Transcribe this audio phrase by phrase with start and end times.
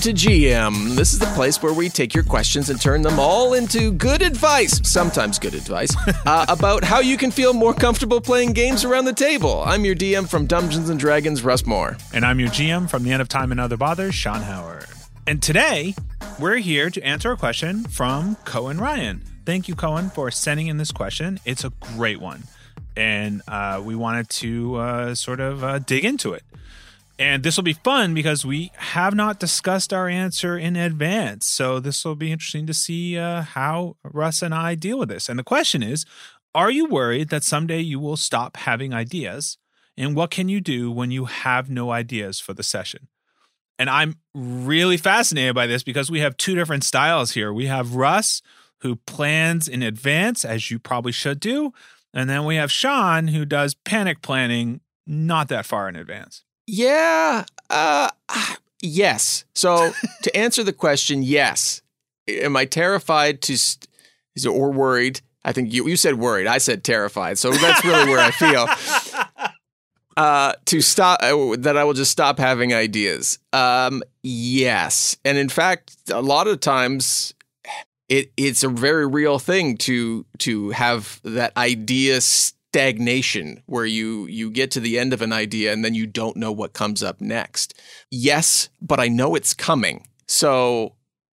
[0.00, 0.94] To GM.
[0.96, 4.22] This is the place where we take your questions and turn them all into good
[4.22, 5.94] advice, sometimes good advice,
[6.26, 9.62] uh, about how you can feel more comfortable playing games around the table.
[9.62, 11.98] I'm your DM from Dungeons and Dragons, Russ Moore.
[12.14, 14.86] And I'm your GM from The End of Time and Other Bothers, Sean Howard.
[15.26, 15.94] And today,
[16.38, 19.22] we're here to answer a question from Cohen Ryan.
[19.44, 21.40] Thank you, Cohen, for sending in this question.
[21.44, 22.44] It's a great one.
[22.96, 26.42] And uh, we wanted to uh, sort of uh, dig into it.
[27.20, 31.46] And this will be fun because we have not discussed our answer in advance.
[31.46, 35.28] So this will be interesting to see uh, how Russ and I deal with this.
[35.28, 36.06] And the question is
[36.54, 39.58] Are you worried that someday you will stop having ideas?
[39.98, 43.08] And what can you do when you have no ideas for the session?
[43.78, 47.52] And I'm really fascinated by this because we have two different styles here.
[47.52, 48.40] We have Russ,
[48.80, 51.74] who plans in advance, as you probably should do.
[52.14, 56.44] And then we have Sean, who does panic planning not that far in advance.
[56.70, 57.44] Yeah.
[57.68, 58.08] Uh,
[58.80, 59.44] yes.
[59.54, 61.82] So to answer the question, yes.
[62.28, 63.88] Am I terrified to, st-
[64.36, 65.20] is it, or worried?
[65.44, 66.46] I think you, you said worried.
[66.46, 67.38] I said terrified.
[67.38, 68.66] So that's really where I feel.
[70.16, 73.38] Uh, to stop uh, that I will just stop having ideas.
[73.54, 77.32] Um, yes, and in fact, a lot of times
[78.10, 82.20] it it's a very real thing to to have that idea
[82.72, 86.36] stagnation where you you get to the end of an idea and then you don't
[86.36, 87.74] know what comes up next.
[88.10, 90.06] Yes, but I know it's coming.
[90.28, 90.94] So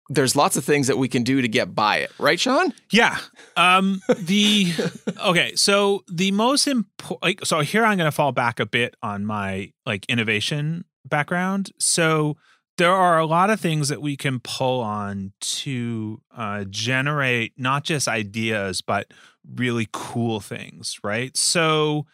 [0.09, 2.73] there's lots of things that we can do to get by it, right, Sean?
[2.91, 3.17] Yeah.
[3.57, 4.71] Um, the
[5.25, 5.55] okay.
[5.55, 7.21] So the most important.
[7.21, 11.71] Like, so here I'm going to fall back a bit on my like innovation background.
[11.79, 12.37] So
[12.77, 17.83] there are a lot of things that we can pull on to uh, generate not
[17.83, 19.07] just ideas but
[19.55, 21.35] really cool things, right?
[21.37, 22.05] So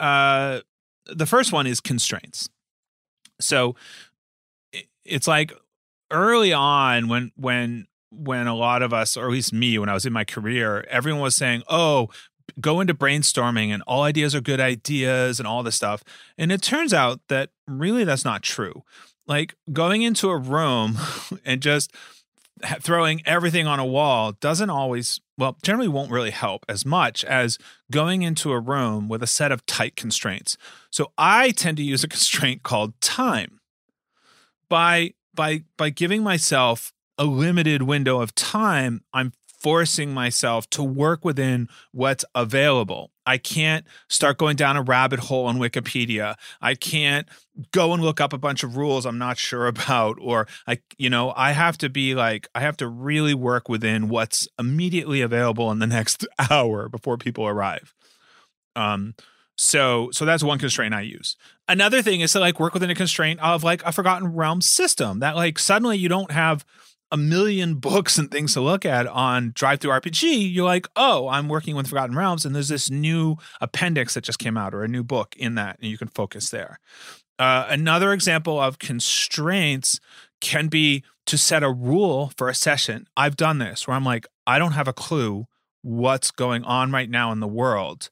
[0.00, 0.60] uh,
[1.06, 2.48] the first one is constraints.
[3.40, 3.76] So
[5.04, 5.52] it's like
[6.10, 9.94] early on when when when a lot of us or at least me when i
[9.94, 12.08] was in my career everyone was saying oh
[12.60, 16.04] go into brainstorming and all ideas are good ideas and all this stuff
[16.38, 18.84] and it turns out that really that's not true
[19.26, 20.98] like going into a room
[21.44, 21.92] and just
[22.80, 27.58] throwing everything on a wall doesn't always well generally won't really help as much as
[27.90, 30.56] going into a room with a set of tight constraints.
[30.90, 33.60] So i tend to use a constraint called time.
[34.68, 39.32] By by by giving myself a limited window of time, I'm
[39.64, 43.10] forcing myself to work within what's available.
[43.24, 46.34] I can't start going down a rabbit hole on Wikipedia.
[46.60, 47.26] I can't
[47.72, 51.08] go and look up a bunch of rules I'm not sure about or I you
[51.08, 55.72] know, I have to be like I have to really work within what's immediately available
[55.72, 57.94] in the next hour before people arrive.
[58.76, 59.14] Um
[59.56, 61.38] so so that's one constraint I use.
[61.66, 65.20] Another thing is to like work within a constraint of like a Forgotten Realms system
[65.20, 66.66] that like suddenly you don't have
[67.14, 71.76] a million books and things to look at on DriveThruRPG, You're like, oh, I'm working
[71.76, 75.04] with Forgotten Realms, and there's this new appendix that just came out or a new
[75.04, 76.80] book in that, and you can focus there.
[77.38, 80.00] Uh, another example of constraints
[80.40, 83.06] can be to set a rule for a session.
[83.16, 85.46] I've done this where I'm like, I don't have a clue
[85.82, 88.10] what's going on right now in the world.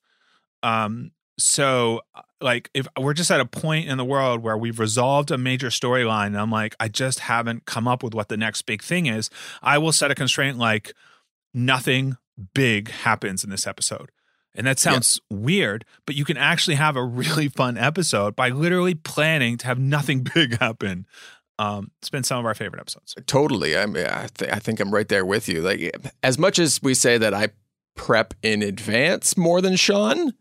[0.63, 4.79] Um, so uh, like if we're just at a point in the world where we've
[4.79, 8.37] resolved a major storyline and i'm like i just haven't come up with what the
[8.37, 9.31] next big thing is
[9.63, 10.93] i will set a constraint like
[11.55, 12.17] nothing
[12.55, 14.11] big happens in this episode
[14.55, 15.37] and that sounds yeah.
[15.39, 19.79] weird but you can actually have a really fun episode by literally planning to have
[19.79, 21.07] nothing big happen
[21.59, 23.15] um, it's been some of our favorite episodes.
[23.27, 23.77] Totally.
[23.77, 25.61] I mean, I, th- I think I'm right there with you.
[25.61, 27.51] Like, as much as we say that I
[27.95, 30.33] prep in advance more than Sean,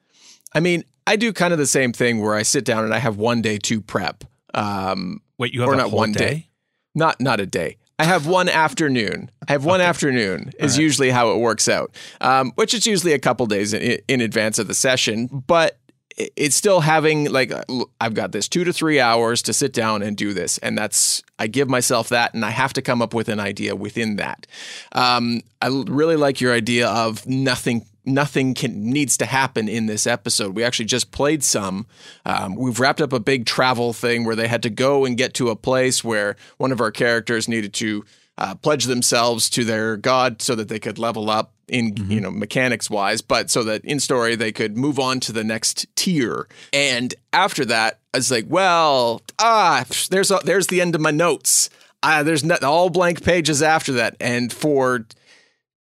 [0.53, 2.99] I mean, I do kind of the same thing where I sit down and I
[2.99, 4.23] have one day to prep.
[4.53, 6.19] Um, Wait, you have or not one day?
[6.19, 6.47] day?
[6.93, 7.77] Not not a day.
[7.97, 9.29] I have one afternoon.
[9.47, 9.87] I have one okay.
[9.87, 10.83] afternoon is right.
[10.83, 14.57] usually how it works out, um, which is usually a couple days in, in advance
[14.57, 15.27] of the session.
[15.27, 15.77] But
[16.17, 17.51] it's still having like
[17.99, 21.23] I've got this two to three hours to sit down and do this, and that's
[21.39, 24.47] I give myself that, and I have to come up with an idea within that.
[24.93, 30.07] Um, I really like your idea of nothing nothing can needs to happen in this
[30.07, 30.55] episode.
[30.55, 31.85] We actually just played some.
[32.25, 35.33] Um, we've wrapped up a big travel thing where they had to go and get
[35.35, 38.05] to a place where one of our characters needed to
[38.37, 42.11] uh, pledge themselves to their god so that they could level up in mm-hmm.
[42.11, 45.43] you know mechanics wise, but so that in story they could move on to the
[45.43, 46.47] next tier.
[46.71, 51.11] And after that, I was like, well, ah, there's a, there's the end of my
[51.11, 51.69] notes.
[52.03, 55.05] Uh, there's not, all blank pages after that, and for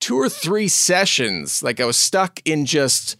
[0.00, 3.17] two or three sessions, like I was stuck in just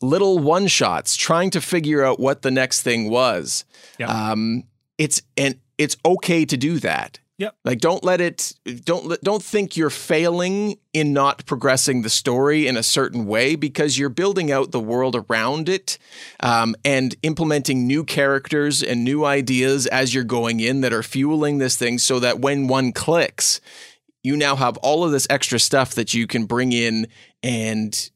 [0.00, 3.64] little one shots trying to figure out what the next thing was.
[3.98, 4.06] Yeah.
[4.06, 4.64] Um,
[4.98, 7.18] it's and it's okay to do that.
[7.38, 7.56] Yep.
[7.64, 8.52] Like don't let it
[8.84, 13.98] don't don't think you're failing in not progressing the story in a certain way because
[13.98, 15.98] you're building out the world around it
[16.40, 21.58] um, and implementing new characters and new ideas as you're going in that are fueling
[21.58, 23.60] this thing so that when one clicks,
[24.22, 27.06] you now have all of this extra stuff that you can bring in
[27.42, 28.10] and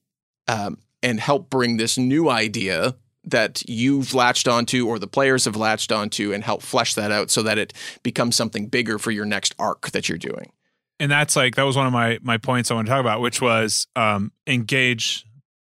[0.49, 5.57] um, and help bring this new idea that you've latched onto or the players have
[5.57, 7.73] latched onto and help flesh that out so that it
[8.05, 10.53] becomes something bigger for your next arc that you're doing.
[10.99, 13.21] and that's like that was one of my my points I want to talk about,
[13.21, 15.27] which was um, engage,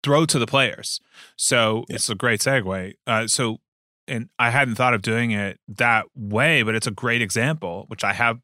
[0.03, 0.99] throw to the players.
[1.35, 2.93] So it's a great segue.
[3.07, 3.59] Uh, so,
[4.07, 8.03] and I hadn't thought of doing it that way, but it's a great example, which
[8.03, 8.39] I have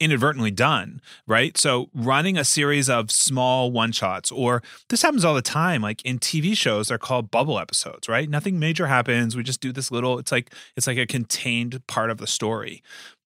[0.00, 1.00] inadvertently done.
[1.26, 1.56] Right.
[1.56, 5.82] So running a series of small one shots, or this happens all the time.
[5.82, 8.08] Like in TV shows, they're called bubble episodes.
[8.08, 8.28] Right.
[8.28, 9.36] Nothing major happens.
[9.36, 10.18] We just do this little.
[10.18, 12.82] It's like it's like a contained part of the story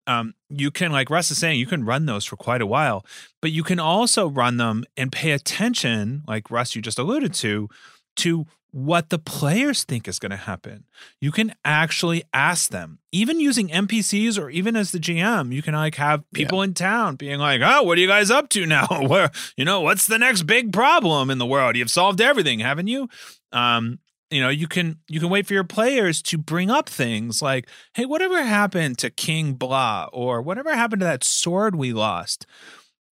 [0.06, 3.04] um, you can, like Russ is saying, you can run those for quite a while,
[3.40, 7.68] but you can also run them and pay attention, like Russ, you just alluded to,
[8.16, 10.82] to what the players think is going to happen.
[11.20, 15.74] You can actually ask them, even using NPCs or even as the GM, you can
[15.74, 18.88] like have people in town being like, "Oh, what are you guys up to now?
[19.06, 21.76] Where, you know, what's the next big problem in the world?
[21.76, 23.08] You've solved everything, haven't you?"
[23.52, 24.00] Um,
[24.32, 27.68] you know you can you can wait for your players to bring up things like
[27.92, 32.46] hey whatever happened to king blah or whatever happened to that sword we lost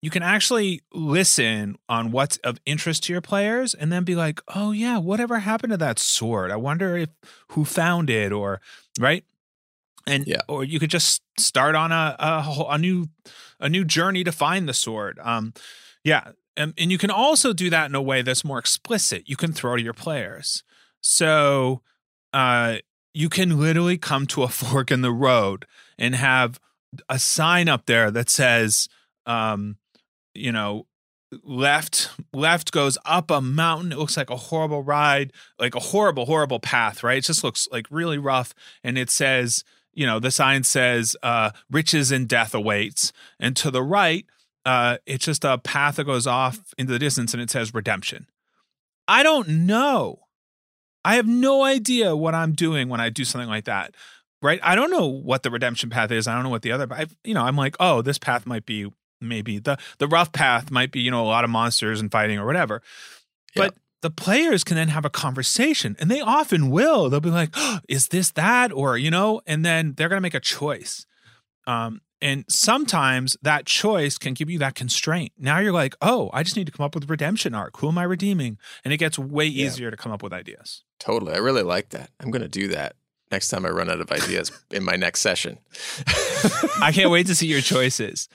[0.02, 4.40] you can actually listen on what's of interest to your players and then be like
[4.54, 6.50] oh yeah whatever happened to that sword?
[6.50, 7.08] I wonder if
[7.52, 8.60] who found it or
[9.00, 9.24] right?
[10.06, 10.42] And Yeah.
[10.48, 13.08] or you could just start on a, a a new
[13.58, 15.52] a new journey to find the sword um
[16.04, 19.28] yeah and, and you can also do that in a way that's more explicit.
[19.28, 20.62] You can throw to your players.
[21.02, 21.82] So
[22.32, 22.76] uh,
[23.12, 25.66] you can literally come to a fork in the road
[25.98, 26.58] and have
[27.10, 28.88] a sign up there that says,
[29.26, 29.76] um,
[30.36, 30.86] you know,
[31.44, 33.92] left left goes up a mountain.
[33.92, 37.18] It looks like a horrible ride, like a horrible, horrible path, right?
[37.18, 38.54] It just looks like really rough.
[38.84, 43.12] And it says, you know, the sign says, uh, riches and death awaits.
[43.40, 44.26] And to the right,
[44.64, 48.26] uh, it's just a path that goes off into the distance and it says redemption.
[49.08, 50.20] I don't know.
[51.04, 53.94] I have no idea what I'm doing when I do something like that.
[54.42, 54.60] Right?
[54.62, 56.28] I don't know what the redemption path is.
[56.28, 58.66] I don't know what the other I you know, I'm like, "Oh, this path might
[58.66, 62.10] be maybe the the rough path might be, you know, a lot of monsters and
[62.10, 62.82] fighting or whatever."
[63.54, 67.08] But the players can then have a conversation and they often will.
[67.08, 70.22] They'll be like, oh, "Is this that?" or, you know, and then they're going to
[70.22, 71.06] make a choice.
[71.66, 75.32] Um and sometimes that choice can give you that constraint.
[75.38, 77.76] Now you're like, oh, I just need to come up with a redemption arc.
[77.80, 78.56] Who am I redeeming?
[78.84, 79.66] And it gets way Yeah.
[79.66, 80.82] easier to come up with ideas.
[80.98, 81.34] Totally.
[81.34, 82.08] I really like that.
[82.18, 82.96] I'm going to do that
[83.30, 85.58] next time I run out of ideas in my next session.
[86.80, 88.28] I can't wait to see your choices.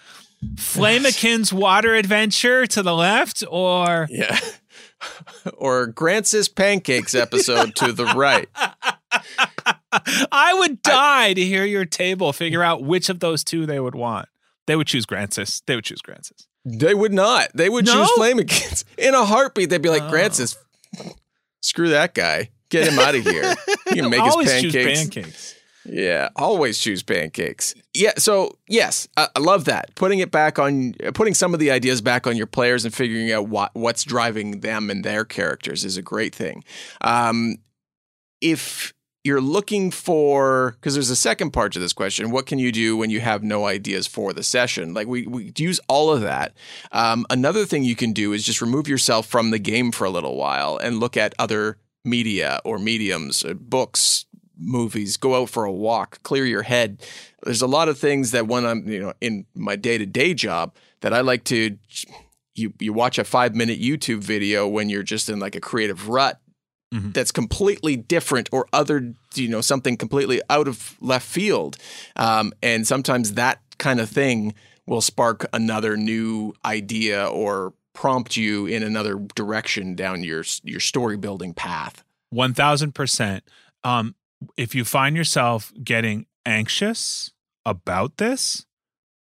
[0.56, 4.40] Flamekin's water adventure to the left, or Yeah.
[5.58, 8.48] or Grant's pancakes episode to the right.
[10.32, 13.96] I would die to hear your table figure out which of those two they would
[13.96, 14.28] want.
[14.68, 15.62] They would choose Grancis.
[15.66, 16.48] They would choose Grancis.
[16.64, 17.50] They would not.
[17.56, 17.94] They would No?
[17.94, 19.70] choose Flaming Kids in a heartbeat.
[19.70, 20.10] They'd be like, Oh.
[20.10, 20.58] Grant's
[21.62, 22.52] screw that guy.
[22.70, 23.56] Get him out of here.
[23.90, 24.62] He can make his pancakes.
[24.62, 25.56] choose pancakes.
[25.86, 27.74] Yeah, always choose pancakes.
[27.94, 29.94] Yeah, so yes, I, I love that.
[29.96, 33.32] Putting it back on, putting some of the ideas back on your players and figuring
[33.32, 36.64] out what what's driving them and their characters is a great thing.
[37.02, 37.58] Um,
[38.42, 42.72] if you're looking for, because there's a second part to this question, what can you
[42.72, 44.94] do when you have no ideas for the session?
[44.94, 46.54] Like we we use all of that.
[46.92, 50.10] Um, another thing you can do is just remove yourself from the game for a
[50.10, 54.26] little while and look at other media or mediums, uh, books,
[54.58, 57.02] movies, go out for a walk, clear your head.
[57.44, 61.14] There's a lot of things that when I'm, you know, in my day-to-day job that
[61.14, 61.78] I like to
[62.56, 66.40] you you watch a 5-minute YouTube video when you're just in like a creative rut
[66.94, 67.14] Mhm.
[67.14, 71.78] that's completely different or other, you know, something completely out of left field.
[72.18, 74.54] Um, and sometimes that kind of thing
[74.86, 81.16] will spark another new idea or prompt you in another direction down your your story
[81.16, 82.04] building path.
[82.30, 83.46] One thousand percent.
[83.86, 84.16] Um,
[84.58, 87.32] if you find yourself getting anxious
[87.66, 88.66] about this,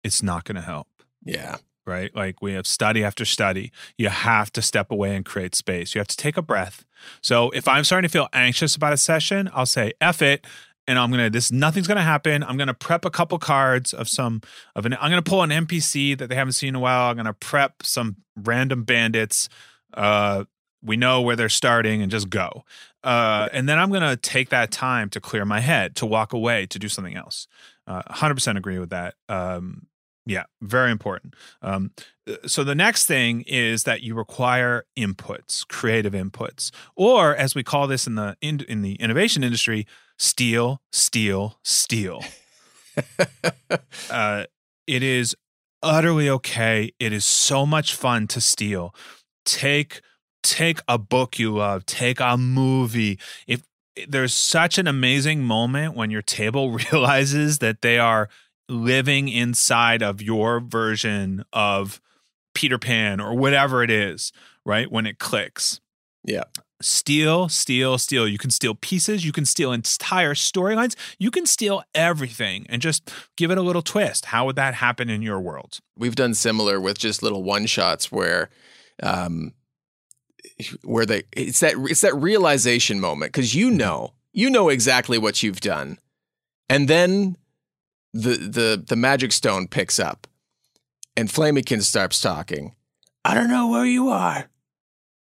[0.03, 0.87] it's not going to help.
[1.23, 1.57] Yeah.
[1.85, 2.15] right?
[2.15, 3.71] Like we have study after study.
[3.97, 5.93] You have to step away and create space.
[5.93, 6.85] You have to take a breath.
[7.21, 10.45] So if I'm starting to feel anxious about a session, I'll say F it.
[10.87, 12.43] And I'm gonna this nothing's gonna happen.
[12.43, 14.41] I'm gonna prep a couple cards of some
[14.75, 17.09] of an I'm gonna pull an NPC that they haven't seen in a while.
[17.09, 19.47] I'm gonna prep some random bandits.
[19.93, 20.45] Uh
[20.83, 22.63] we know where they're starting and just go.
[23.03, 26.33] Uh, and then I'm going to take that time to clear my head, to walk
[26.33, 27.47] away, to do something else.
[27.87, 29.15] Uh, 100% agree with that.
[29.27, 29.87] Um,
[30.25, 31.33] yeah, very important.
[31.61, 31.91] Um,
[32.29, 37.63] uh, so the next thing is that you require inputs, creative inputs, or as we
[37.63, 39.87] call this in the in, in the innovation industry,
[40.19, 42.23] steal, steal, steal.
[44.11, 44.45] uh,
[44.85, 45.35] it is
[45.81, 46.91] utterly okay.
[46.99, 48.93] It is so much fun to steal.
[49.43, 50.01] Take
[50.43, 53.19] take a book you love, take a movie.
[53.47, 53.63] If
[54.07, 58.29] there's such an amazing moment when your table realizes that they are
[58.69, 62.01] living inside of your version of
[62.53, 64.31] Peter Pan or whatever it is,
[64.65, 64.91] right?
[64.91, 65.79] When it clicks.
[66.23, 66.43] Yeah.
[66.81, 68.27] Steal, steal, steal.
[68.27, 69.23] You can steal pieces.
[69.23, 70.95] You can steal entire storylines.
[71.19, 74.25] You can steal everything and just give it a little twist.
[74.25, 75.79] How would that happen in your world?
[75.95, 78.49] We've done similar with just little one shots where,
[79.03, 79.53] um,
[80.83, 83.77] where they it's that it's that realization moment because you mm-hmm.
[83.77, 85.99] know you know exactly what you've done,
[86.69, 87.37] and then
[88.13, 90.27] the the the magic stone picks up,
[91.15, 92.75] and Flameykin starts talking.
[93.23, 94.49] I don't know where you are.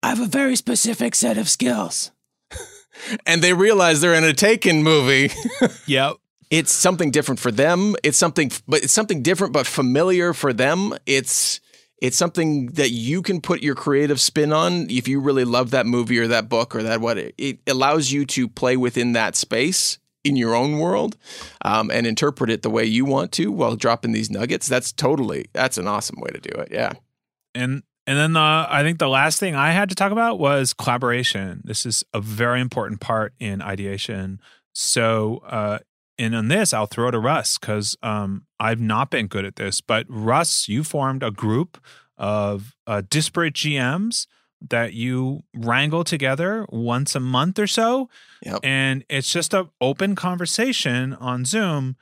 [0.01, 2.11] I have a very specific set of skills.
[3.25, 5.31] and they realize they're in a Taken movie.
[5.85, 6.15] yep.
[6.49, 7.95] It's something different for them.
[8.03, 10.95] It's something, but it's something different but familiar for them.
[11.05, 11.59] It's
[12.01, 15.85] it's something that you can put your creative spin on if you really love that
[15.85, 19.99] movie or that book or that what it, allows you to play within that space
[20.23, 21.17] in your own world
[21.63, 24.67] um, and interpret it the way you want to while dropping these nuggets.
[24.67, 26.69] That's totally that's an awesome way to do it.
[26.71, 26.93] Yeah.
[27.55, 30.73] And and then the, I think the last thing I had to talk about was
[30.73, 31.61] collaboration.
[31.63, 34.41] This is a very important part in ideation.
[34.73, 35.79] So, uh,
[36.19, 39.79] and on this, I'll throw to Russ because um, I've not been good at this.
[39.79, 41.81] But Russ, you formed a group
[42.17, 44.27] of uh, disparate GMs
[44.61, 48.09] that you wrangle together once a month or so,
[48.43, 48.59] yep.
[48.61, 51.95] and it's just an open conversation on Zoom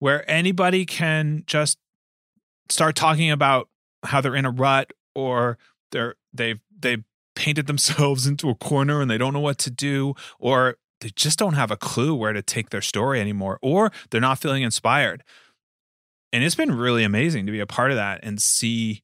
[0.00, 1.78] where anybody can just
[2.68, 3.68] start talking about
[4.02, 5.56] how they're in a rut or
[5.92, 7.04] they're they've they've
[7.36, 11.38] painted themselves into a corner and they don't know what to do or they just
[11.38, 15.22] don't have a clue where to take their story anymore or they're not feeling inspired
[16.32, 19.02] and it's been really amazing to be a part of that and see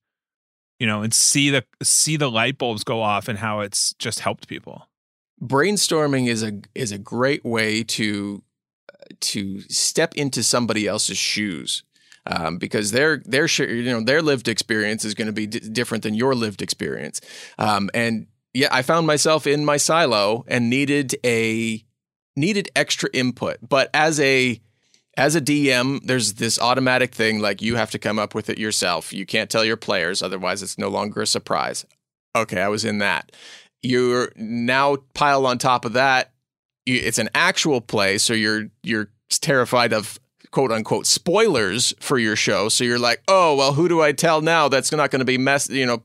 [0.78, 4.20] you know and see the see the light bulbs go off and how it's just
[4.20, 4.88] helped people
[5.42, 8.42] brainstorming is a is a great way to
[9.20, 11.82] to step into somebody else's shoes
[12.26, 16.02] um, because their their you know their lived experience is going to be d- different
[16.02, 17.20] than your lived experience.
[17.58, 21.84] Um, and yeah, I found myself in my silo and needed a
[22.36, 23.56] needed extra input.
[23.66, 24.60] But as a
[25.16, 28.58] as a DM, there's this automatic thing like you have to come up with it
[28.58, 29.12] yourself.
[29.12, 31.86] You can't tell your players, otherwise it's no longer a surprise.
[32.36, 33.32] Okay, I was in that.
[33.82, 36.32] You're now pile on top of that.
[36.84, 42.68] It's an actual play, so you're you're terrified of quote unquote spoilers for your show.
[42.68, 45.38] So you're like, oh, well, who do I tell now that's not going to be
[45.38, 46.02] mess, you know,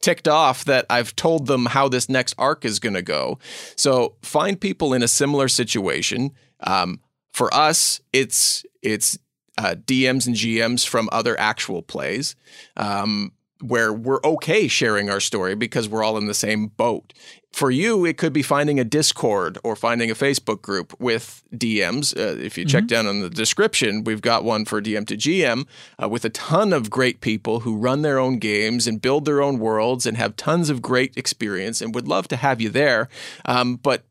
[0.00, 3.38] ticked off that I've told them how this next arc is going to go.
[3.76, 6.32] So find people in a similar situation.
[6.60, 7.00] Um,
[7.32, 9.18] for us, it's it's
[9.58, 12.36] uh, DMs and GMs from other actual plays.
[12.76, 17.12] Um, where we're okay sharing our story because we're all in the same boat.
[17.52, 22.14] For you, it could be finding a Discord or finding a Facebook group with DMs.
[22.14, 22.68] Uh, if you mm-hmm.
[22.68, 25.66] check down on the description, we've got one for DM to GM
[26.02, 29.40] uh, with a ton of great people who run their own games and build their
[29.40, 33.08] own worlds and have tons of great experience and would love to have you there.
[33.46, 34.04] Um, but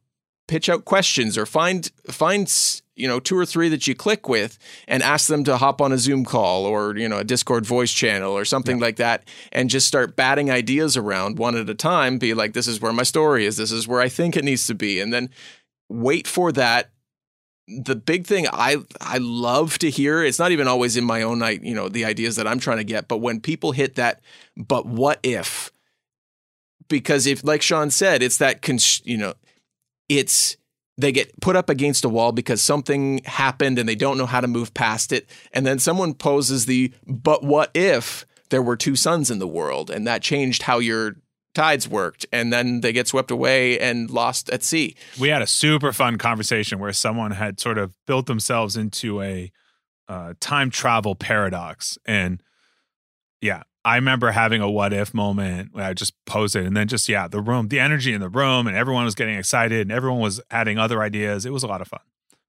[0.47, 4.57] pitch out questions or find find you know two or three that you click with
[4.87, 7.91] and ask them to hop on a zoom call or you know a discord voice
[7.91, 8.83] channel or something yeah.
[8.83, 12.67] like that and just start batting ideas around one at a time be like this
[12.67, 13.57] is where my story is.
[13.57, 14.99] This is where i think it needs to be.
[14.99, 15.29] And then
[15.89, 16.91] wait for that.
[17.67, 21.39] The big thing i i love to hear it's not even always in my own
[21.39, 24.21] night you know the ideas that i'm trying to get but when people hit that
[24.55, 25.71] but what if?
[26.87, 28.61] Because if like sean said it's that
[29.03, 29.33] you know
[30.09, 30.57] it's
[30.97, 34.39] they get put up against a wall because something happened and they don't know how
[34.39, 35.29] to move past it.
[35.51, 39.89] And then someone poses the, but what if there were two suns in the world
[39.89, 41.15] and that changed how your
[41.53, 44.95] tides worked and then they get swept away and lost at sea.
[45.19, 49.51] We had a super fun conversation where someone had sort of built themselves into a
[50.07, 52.41] uh, time travel paradox and
[53.41, 57.08] yeah, I remember having a what if moment where I just posted and then just,
[57.08, 60.20] yeah, the room, the energy in the room and everyone was getting excited and everyone
[60.20, 61.46] was adding other ideas.
[61.46, 62.00] It was a lot of fun.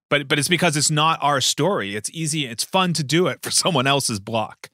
[0.09, 1.95] But but it's because it's not our story.
[1.95, 4.71] It's easy, it's fun to do it for someone else's block.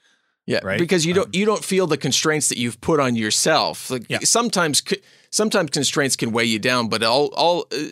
[0.47, 0.79] Yeah, right.
[0.79, 3.91] Because you don't um, you don't feel the constraints that you've put on yourself.
[3.91, 4.19] Like yeah.
[4.23, 4.83] sometimes
[5.31, 7.85] sometimes constraints can weigh you down, but all all uh,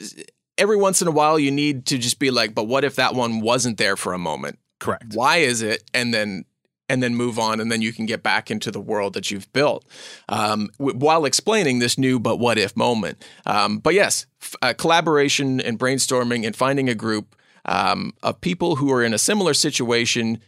[0.59, 3.15] every once in a while you need to just be like, but what if that
[3.15, 4.59] one wasn't there for a moment?
[4.79, 5.15] Correct.
[5.15, 5.83] Why is it?
[5.95, 6.45] And then
[6.91, 9.51] and then move on, and then you can get back into the world that you've
[9.53, 9.85] built
[10.29, 13.25] um, w- while explaining this new but what if moment.
[13.47, 18.77] Um, but yes, f- uh, collaboration and brainstorming and finding a group um, of people
[18.77, 20.41] who are in a similar situation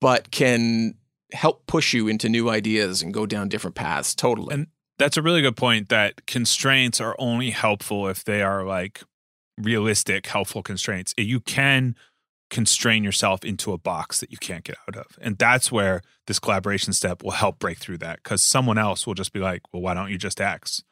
[0.00, 0.94] but can
[1.32, 4.14] help push you into new ideas and go down different paths.
[4.14, 4.54] Totally.
[4.54, 4.66] And
[4.98, 9.02] that's a really good point that constraints are only helpful if they are like
[9.58, 11.14] realistic, helpful constraints.
[11.16, 11.96] You can
[12.54, 15.06] constrain yourself into a box that you can't get out of.
[15.20, 19.14] And that's where this collaboration step will help break through that because someone else will
[19.14, 20.82] just be like, well, why don't you just X?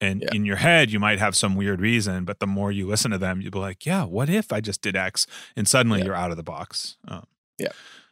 [0.00, 0.30] And Yeah.
[0.34, 3.18] in your head, you might have some weird reason, but the more you listen to
[3.18, 5.26] them, you'll be like, yeah, what if I just did X?
[5.54, 6.06] And suddenly Yeah.
[6.06, 6.96] you're out of the box.
[7.06, 7.26] Um,
[7.58, 7.68] Yeah.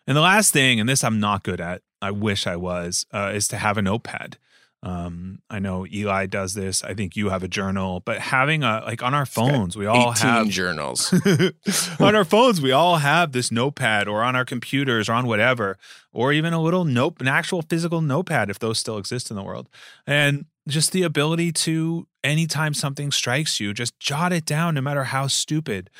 [0.06, 3.32] And the last thing, and this I'm not good at, I wish I was, uh,
[3.34, 4.36] is to have a notepad.
[4.82, 6.82] Um, I know Eli does this.
[6.82, 10.12] I think you have a journal, but having a like on our phones, we all
[10.12, 11.12] have journals.
[12.00, 15.76] on our phones, we all have this notepad, or on our computers, or on whatever,
[16.12, 19.42] or even a little note, an actual physical notepad, if those still exist in the
[19.42, 19.68] world.
[20.06, 25.04] And just the ability to, anytime something strikes you, just jot it down, no matter
[25.04, 25.90] how stupid.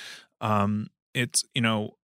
[0.40, 1.96] Um, it's you know,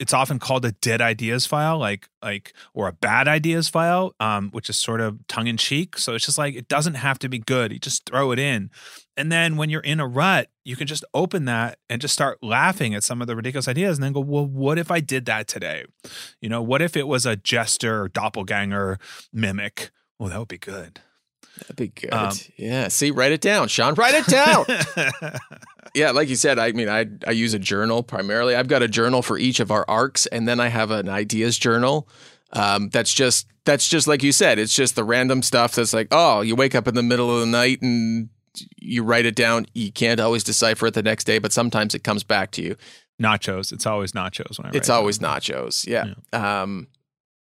[0.00, 4.50] it's often called a dead ideas file, like like or a bad ideas file, um,
[4.50, 5.98] which is sort of tongue in cheek.
[5.98, 7.70] So it's just like it doesn't have to be good.
[7.70, 8.70] You just throw it in,
[9.16, 12.42] and then when you're in a rut, you can just open that and just start
[12.42, 15.26] laughing at some of the ridiculous ideas, and then go, well, what if I did
[15.26, 15.84] that today?
[16.40, 18.98] You know, what if it was a jester, or doppelganger,
[19.34, 19.90] mimic?
[20.18, 21.00] Well, that would be good.
[21.58, 22.14] That'd be good.
[22.14, 22.88] Um, yeah.
[22.88, 23.94] See, write it down, Sean.
[23.94, 24.64] Write it down.
[25.94, 28.54] yeah, like you said, I mean, I I use a journal primarily.
[28.54, 31.58] I've got a journal for each of our arcs, and then I have an ideas
[31.58, 32.08] journal.
[32.52, 34.58] Um, that's just that's just like you said.
[34.58, 37.40] It's just the random stuff that's like, oh, you wake up in the middle of
[37.40, 38.28] the night and
[38.78, 39.66] you write it down.
[39.74, 42.76] You can't always decipher it the next day, but sometimes it comes back to you.
[43.20, 43.72] nachos.
[43.72, 44.76] It's always nachos when I.
[44.76, 45.36] It's always down.
[45.36, 45.86] nachos.
[45.86, 46.14] Yeah.
[46.32, 46.88] Um,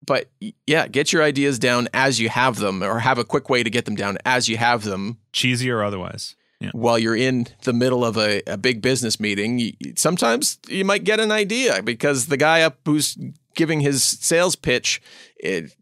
[0.04, 0.30] but
[0.66, 3.70] yeah, get your ideas down as you have them, or have a quick way to
[3.70, 5.18] get them down as you have them.
[5.32, 6.34] cheesy or otherwise.
[6.62, 6.70] Yeah.
[6.72, 11.04] while you're in the middle of a, a big business meeting, you, sometimes you might
[11.04, 13.16] get an idea because the guy up who's
[13.54, 15.02] giving his sales pitch
[15.36, 15.72] it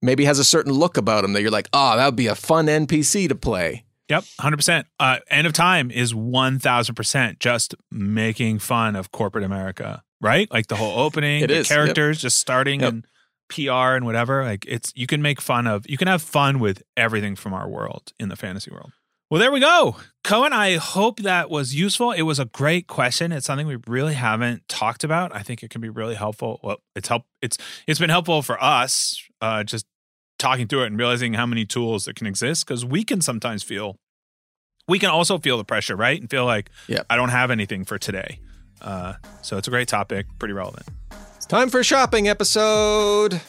[0.00, 2.34] maybe has a certain look about him that you're like, oh, that would be a
[2.34, 3.84] fun NPC to play.
[4.08, 4.86] Yep, hundred percent.
[4.98, 10.50] Uh, End of time is one thousand percent just making fun of corporate America, right?
[10.50, 11.76] Like the whole opening, the is, yep.
[11.76, 12.88] characters just starting Yep.
[12.92, 13.06] and
[13.50, 14.44] PR and whatever.
[14.44, 17.68] Like it's you can make fun of, you can have fun with everything from our
[17.68, 18.92] world in the fantasy world.
[19.30, 20.54] Well, there we go, Cohen.
[20.54, 22.12] I hope that was useful.
[22.12, 23.30] It was a great question.
[23.30, 25.34] It's something we really haven't talked about.
[25.36, 26.60] I think it can be really helpful.
[26.62, 27.24] Well, it's help.
[27.42, 29.84] It's it's been helpful for us, uh, just
[30.38, 33.62] talking through it and realizing how many tools that can exist because we can sometimes
[33.62, 33.96] feel
[34.86, 37.02] we can also feel the pressure right and feel like Yeah.
[37.10, 38.38] i don't have anything for today
[38.80, 40.86] uh, so it's a great topic pretty relevant
[41.36, 43.40] It's time for a shopping episode.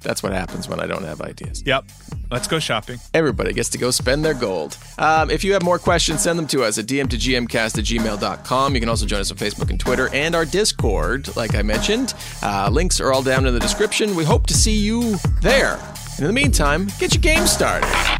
[0.00, 1.62] That's what happens when I don't have ideas.
[1.66, 1.84] yep
[2.30, 4.76] let's go shopping Everybody gets to go spend their gold.
[4.98, 8.74] Um, if you have more questions, send them to us at dm2gmcast at gmail.com.
[8.74, 12.14] You can also join us on Facebook and Twitter and our Discord, like I mentioned.
[12.42, 14.14] Uh, links are all down in the description.
[14.14, 15.78] We hope to see you there.
[16.18, 18.19] In the meantime, get your game started.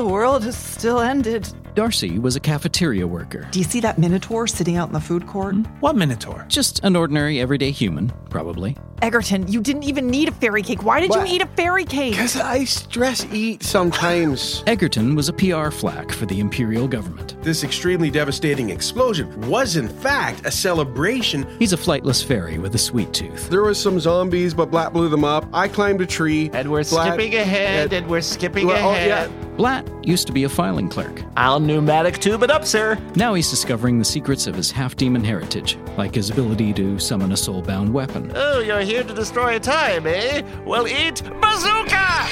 [0.00, 1.46] The world has still ended.
[1.74, 3.46] Darcy was a cafeteria worker.
[3.50, 5.54] Do you see that minotaur sitting out in the food court?
[5.56, 5.64] Hmm?
[5.80, 8.78] what minotaur Just an ordinary, everyday human, probably.
[9.02, 10.82] Egerton, you didn't even need a fairy cake.
[10.84, 11.28] Why did What?
[11.28, 12.12] you eat a fairy cake?
[12.12, 14.64] Because I stress eat sometimes.
[14.66, 17.36] Egerton was a PR flack for the Imperial government.
[17.42, 21.46] This extremely devastating explosion was, in fact, a celebration.
[21.58, 23.50] He's a flightless fairy with a sweet tooth.
[23.50, 25.44] There was some zombies, but Black blew them up.
[25.52, 26.48] I climbed a tree.
[26.54, 29.30] And we're Black- skipping ahead, and we're skipping well, oh, ahead.
[29.30, 29.46] yeah.
[29.60, 31.22] Blatt used to be a filing clerk.
[31.36, 32.98] I'll pneumatic tube it up, sir.
[33.14, 37.32] Now he's discovering the secrets of his half demon heritage, like his ability to summon
[37.32, 38.32] a soul-bound weapon.
[38.34, 40.40] Oh, you're here to destroy time, eh?
[40.64, 42.26] Well, eat bazooka!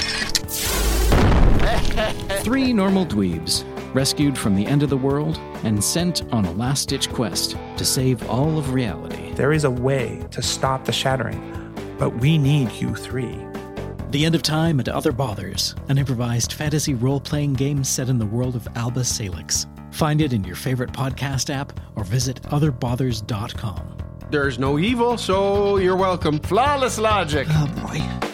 [2.44, 3.62] Three normal dweebs,
[3.94, 8.26] rescued from the end of the world and sent on a last-ditch quest to save
[8.30, 9.34] all of reality.
[9.34, 13.47] There is a way to stop the shattering, but we need you three.
[14.10, 18.18] The End of Time and Other Bothers, an improvised fantasy role playing game set in
[18.18, 19.66] the world of Alba Salix.
[19.92, 23.98] Find it in your favorite podcast app or visit otherbothers.com.
[24.30, 26.38] There's no evil, so you're welcome.
[26.38, 27.48] Flawless logic.
[27.50, 28.27] Oh boy.